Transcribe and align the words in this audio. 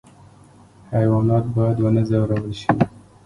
حیوانات 0.93 1.45
باید 1.55 1.77
ونه 1.81 2.03
ځورول 2.09 2.45
شي 2.59 2.69